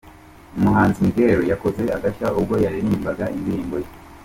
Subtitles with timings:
[0.57, 3.89] Umuhanzi Miguel yakoze agashya ubwo yaririmbaga indirimbo ye.